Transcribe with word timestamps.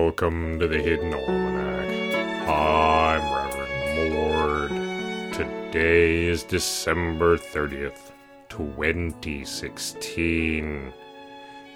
Welcome 0.00 0.60
to 0.60 0.68
the 0.68 0.78
Hidden 0.78 1.12
Almanac. 1.12 2.48
I'm 2.48 3.20
Reverend 3.34 4.14
Mord. 4.14 4.70
Today 5.34 6.26
is 6.26 6.44
December 6.44 7.36
30th, 7.36 8.12
2016. 8.48 10.92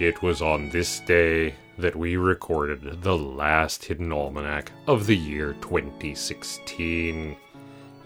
It 0.00 0.20
was 0.20 0.42
on 0.42 0.68
this 0.70 0.98
day 0.98 1.54
that 1.78 1.94
we 1.94 2.16
recorded 2.16 3.02
the 3.02 3.16
last 3.16 3.84
Hidden 3.84 4.12
Almanac 4.12 4.72
of 4.88 5.06
the 5.06 5.16
year 5.16 5.52
2016. 5.60 7.36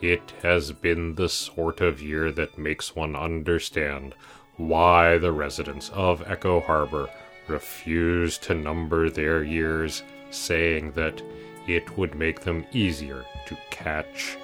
It 0.03 0.33
has 0.43 0.73
been 0.73 1.15
the 1.15 1.31
sort 1.31 1.81
of 1.81 2.03
year 2.03 2.31
that 2.33 2.59
makes 2.59 2.95
one 2.95 3.17
understand 3.17 4.15
why 4.59 5.17
the 5.17 5.33
residents 5.33 5.89
of 5.95 6.23
Echo 6.31 6.61
Harbor 6.61 7.09
refuse 7.49 8.39
to 8.39 8.55
number 8.55 9.11
their 9.11 9.43
years, 9.43 10.03
saying 10.31 10.93
that 10.93 11.23
it 11.67 11.97
would 11.97 12.15
make 12.15 12.41
them 12.41 12.67
easier 12.73 13.25
to 13.47 13.57
catch. 13.71 14.37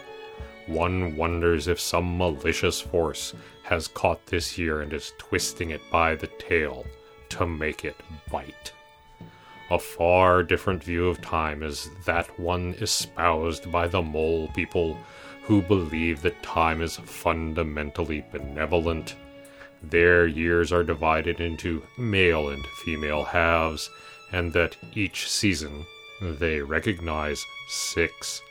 One 0.66 1.16
wonders 1.16 1.68
if 1.68 1.80
some 1.80 2.18
malicious 2.18 2.80
force 2.80 3.34
has 3.62 3.88
caught 3.88 4.26
this 4.26 4.58
year 4.58 4.82
and 4.82 4.92
is 4.92 5.12
twisting 5.18 5.70
it 5.70 5.80
by 5.90 6.14
the 6.14 6.26
tail 6.26 6.86
to 7.30 7.46
make 7.46 7.84
it 7.84 7.96
bite. 8.30 8.72
A 9.70 9.78
far 9.78 10.42
different 10.42 10.82
view 10.82 11.08
of 11.08 11.20
time 11.20 11.62
is 11.62 11.90
that 12.06 12.38
one 12.40 12.74
espoused 12.80 13.70
by 13.70 13.86
the 13.86 14.00
mole 14.00 14.48
people 14.54 14.96
who 15.42 15.60
believe 15.60 16.22
that 16.22 16.42
time 16.42 16.80
is 16.80 16.96
fundamentally 16.96 18.24
benevolent 18.32 19.16
their 19.82 20.26
years 20.26 20.72
are 20.72 20.82
divided 20.82 21.40
into 21.40 21.82
male 21.96 22.48
and 22.48 22.64
female 22.84 23.24
halves, 23.24 23.90
and 24.32 24.52
that 24.52 24.76
each 24.94 25.30
season, 25.30 25.86
they 26.20 26.60
recognize 26.60 27.44
six, 27.68 28.42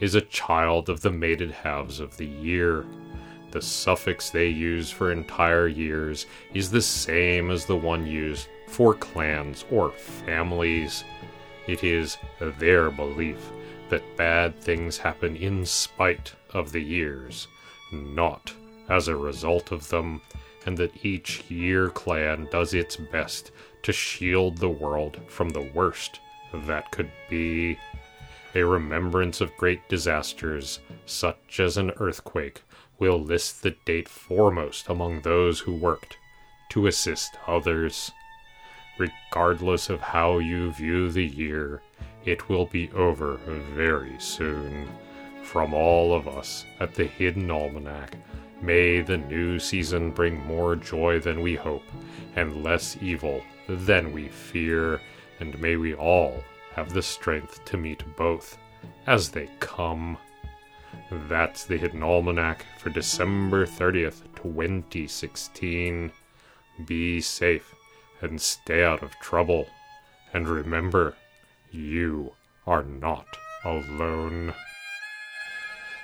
is 0.00 0.14
a 0.14 0.20
child 0.20 0.88
of 0.88 1.00
the 1.00 1.10
mated 1.10 1.50
halves 1.50 2.00
of 2.00 2.16
the 2.16 2.26
year. 2.26 2.84
The 3.50 3.62
suffix 3.62 4.30
they 4.30 4.48
use 4.48 4.90
for 4.90 5.12
entire 5.12 5.68
years 5.68 6.26
is 6.52 6.70
the 6.70 6.82
same 6.82 7.50
as 7.50 7.66
the 7.66 7.76
one 7.76 8.06
used 8.06 8.48
for 8.68 8.94
clans 8.94 9.64
or 9.70 9.92
families. 9.92 11.04
It 11.66 11.84
is 11.84 12.18
their 12.58 12.90
belief 12.90 13.38
that 13.88 14.16
bad 14.16 14.58
things 14.60 14.98
happen 14.98 15.36
in 15.36 15.64
spite 15.64 16.32
of 16.50 16.72
the 16.72 16.82
years, 16.82 17.46
not 17.92 18.52
as 18.88 19.08
a 19.08 19.16
result 19.16 19.72
of 19.72 19.88
them, 19.88 20.20
and 20.66 20.76
that 20.78 21.04
each 21.04 21.48
year 21.50 21.90
clan 21.90 22.48
does 22.50 22.74
its 22.74 22.96
best 22.96 23.50
to 23.82 23.92
shield 23.92 24.58
the 24.58 24.68
world 24.68 25.20
from 25.28 25.50
the 25.50 25.70
worst 25.74 26.20
that 26.52 26.90
could 26.90 27.10
be. 27.28 27.78
A 28.54 28.62
remembrance 28.62 29.40
of 29.40 29.56
great 29.56 29.88
disasters, 29.88 30.78
such 31.06 31.58
as 31.58 31.76
an 31.76 31.90
earthquake, 31.98 32.62
will 32.98 33.18
list 33.18 33.62
the 33.62 33.74
date 33.84 34.08
foremost 34.08 34.88
among 34.88 35.20
those 35.20 35.60
who 35.60 35.74
worked 35.74 36.16
to 36.70 36.86
assist 36.86 37.36
others. 37.46 38.12
Regardless 38.96 39.90
of 39.90 40.00
how 40.00 40.38
you 40.38 40.72
view 40.72 41.10
the 41.10 41.26
year, 41.26 41.82
it 42.24 42.48
will 42.48 42.66
be 42.66 42.90
over 42.92 43.34
very 43.74 44.14
soon. 44.18 44.88
From 45.42 45.74
all 45.74 46.14
of 46.14 46.28
us 46.28 46.64
at 46.80 46.94
the 46.94 47.04
Hidden 47.04 47.50
Almanac, 47.50 48.16
May 48.62 49.00
the 49.00 49.18
new 49.18 49.58
season 49.58 50.10
bring 50.10 50.44
more 50.46 50.76
joy 50.76 51.20
than 51.20 51.42
we 51.42 51.54
hope, 51.54 51.84
and 52.36 52.62
less 52.62 52.96
evil 53.00 53.42
than 53.68 54.12
we 54.12 54.28
fear, 54.28 55.00
and 55.40 55.58
may 55.60 55.76
we 55.76 55.94
all 55.94 56.42
have 56.74 56.92
the 56.92 57.02
strength 57.02 57.64
to 57.66 57.76
meet 57.76 58.02
both 58.16 58.58
as 59.06 59.30
they 59.30 59.48
come. 59.60 60.16
That's 61.28 61.64
the 61.64 61.76
Hidden 61.76 62.02
Almanac 62.02 62.64
for 62.78 62.90
December 62.90 63.66
30th, 63.66 64.22
2016. 64.36 66.12
Be 66.86 67.20
safe 67.20 67.74
and 68.20 68.40
stay 68.40 68.84
out 68.84 69.02
of 69.02 69.14
trouble. 69.20 69.66
And 70.32 70.48
remember, 70.48 71.14
you 71.70 72.32
are 72.66 72.82
not 72.82 73.26
alone. 73.64 74.54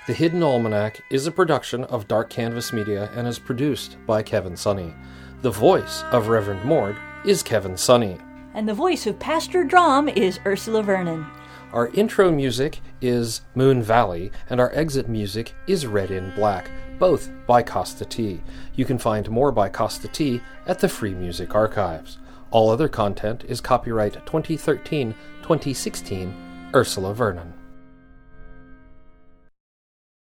The 0.07 0.13
Hidden 0.13 0.41
Almanac 0.41 1.01
is 1.11 1.27
a 1.27 1.31
production 1.31 1.83
of 1.83 2.07
Dark 2.07 2.31
Canvas 2.31 2.73
Media 2.73 3.11
and 3.15 3.27
is 3.27 3.37
produced 3.37 3.97
by 4.07 4.23
Kevin 4.23 4.53
Sonney. 4.53 4.95
The 5.43 5.51
voice 5.51 6.01
of 6.11 6.27
Reverend 6.27 6.65
Mord 6.65 6.97
is 7.23 7.43
Kevin 7.43 7.73
Sonney. 7.73 8.19
And 8.55 8.67
the 8.67 8.73
voice 8.73 9.05
of 9.05 9.19
Pastor 9.19 9.63
Drom 9.63 10.09
is 10.09 10.39
Ursula 10.43 10.81
Vernon. 10.81 11.27
Our 11.71 11.89
intro 11.89 12.31
music 12.31 12.81
is 12.99 13.41
Moon 13.53 13.83
Valley, 13.83 14.31
and 14.49 14.59
our 14.59 14.73
exit 14.73 15.07
music 15.07 15.53
is 15.67 15.85
Red 15.85 16.09
in 16.09 16.33
Black, 16.33 16.71
both 16.97 17.29
by 17.45 17.61
Kosta 17.61 18.09
T. 18.09 18.41
You 18.73 18.85
can 18.85 18.97
find 18.97 19.29
more 19.29 19.51
by 19.51 19.69
Kosta 19.69 20.11
T 20.11 20.41
at 20.65 20.79
the 20.79 20.89
Free 20.89 21.13
Music 21.13 21.53
Archives. 21.53 22.17
All 22.49 22.71
other 22.71 22.89
content 22.89 23.43
is 23.47 23.61
copyright 23.61 24.13
2013 24.25 25.13
2016 25.43 26.71
Ursula 26.73 27.13
Vernon. 27.13 27.53